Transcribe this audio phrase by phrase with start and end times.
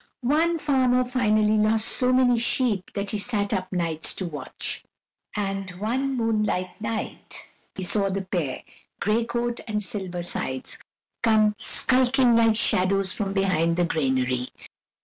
[0.23, 4.83] One farmer finally lost so many sheep he sat up nights to watch.
[5.35, 7.39] And one moonlight night
[7.75, 8.63] he saw the pair,
[8.99, 10.79] Gray Coat and Silver Sides,
[11.21, 14.47] come skulking like shadows from behind the granary.